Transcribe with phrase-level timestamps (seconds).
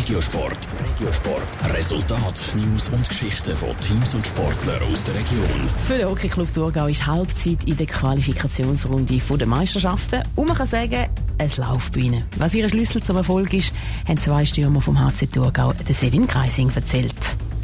[0.00, 0.56] Regiosport.
[0.82, 1.76] Regiosport.
[1.76, 5.68] Resultat, News und Geschichten von Teams und Sportlern aus der Region.
[5.86, 11.06] Für den Hockeyclub Thurgau ist Halbzeit in der Qualifikationsrunde der Meisterschaften und man kann sagen,
[11.36, 12.24] es läuft bei ihnen.
[12.38, 13.72] Was ihr Schlüssel zum Erfolg ist,
[14.08, 17.14] haben zwei Stürmer vom HC Thurgau, der Sevin Kreising, erzählt.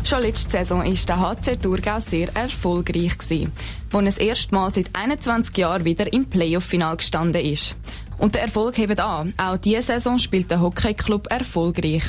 [0.06, 3.50] Schon letzte Saison war der HC Thurgau sehr erfolgreich gewesen,
[3.90, 7.74] wo es erstmals seit 21 Jahren wieder im Playoff-Final gestanden ist.
[8.16, 9.34] Und der Erfolg hebt an.
[9.36, 12.04] Auch diese Saison spielt der Hockeyclub erfolgreich.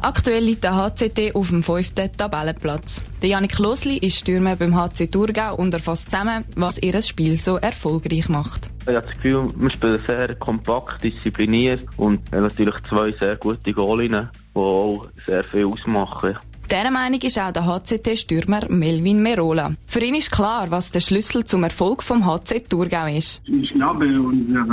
[0.00, 3.02] Aktuell liegt der HCT auf dem fünften Tabellenplatz.
[3.20, 7.56] Der Janik Losli ist Stürmer beim HC Thurgau und erfasst zusammen, was ihr Spiel so
[7.56, 8.70] erfolgreich macht.
[8.80, 14.30] Ich habe das Gefühl, wir spielen sehr kompakt, diszipliniert und natürlich zwei sehr gute Goalinnen,
[14.54, 16.38] die auch sehr viel ausmachen.
[16.74, 19.76] Dieser Meinung ist auch der HCT-Stürmer Melvin Merola.
[19.86, 23.40] Für ihn ist klar, was der Schlüssel zum Erfolg vom HC Thurgau ist.
[23.46, 24.66] Ich glaube, unser,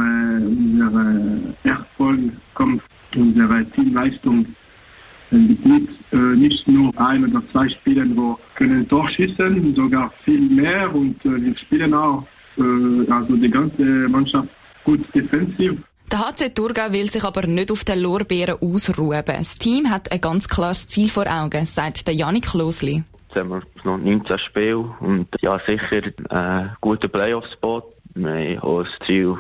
[1.63, 2.81] Erfolg kommt
[3.15, 4.47] unsere Teamleistung
[5.29, 9.07] mit äh, nicht nur ein oder zwei Spielen, wo können Tor
[9.75, 12.25] sogar viel mehr und äh, wir spielen auch
[12.57, 14.49] äh, also die ganze Mannschaft
[14.85, 15.77] gut defensiv.
[16.11, 19.23] Der HC Thurgau will sich aber nicht auf den Lorbeeren ausruhen.
[19.25, 23.05] Das Team hat ein ganz klares Ziel vor Augen, sagt der Janik Losli.
[23.29, 27.83] Jetzt haben wir noch 19 Spiele und ja, sicher einen guten Playoff-Spot.
[28.15, 29.37] Wir haben auch das Ziel,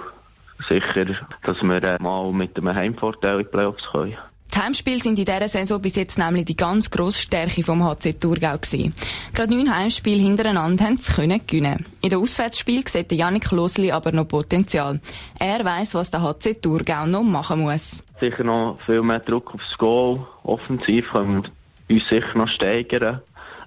[0.69, 1.07] sicher,
[1.43, 4.17] dass wir mal mit einem Heimvorteil in die Playoffs können.
[4.53, 8.19] Die Heimspiele sind in dieser Saison bis jetzt nämlich die ganz grosse Stärke vom HC
[8.19, 8.93] Thurgau gewesen.
[9.33, 11.85] Gerade neun Heimspiele hintereinander haben sie können gewinnen.
[12.01, 14.99] In den Auswärtsspielen sieht Janik Losli aber noch Potenzial.
[15.39, 18.03] Er weiss, was der HC Thurgau noch machen muss.
[18.19, 20.27] Sicher noch viel mehr Druck aufs Goal.
[20.43, 21.43] Offensiv können
[21.87, 23.21] wir uns sicher noch steigern.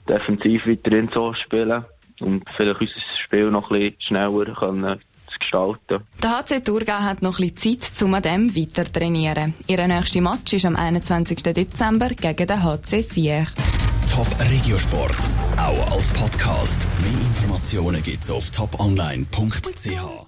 [0.06, 1.86] Defensiv weiterhin so spielen.
[2.20, 6.02] Und vielleicht unser Spiel noch ein bisschen schneller können zu gestalten.
[6.22, 9.54] Der HC Thurgau hat noch ein bisschen Zeit, um an dem weiter zu trainieren.
[9.66, 11.42] Ihr nächster Match ist am 21.
[11.42, 13.46] Dezember gegen den HC Sier.
[14.10, 15.16] Top Regiosport,
[15.56, 16.86] auch als Podcast.
[17.02, 20.24] Mehr Informationen gibt's auf toponline.ch.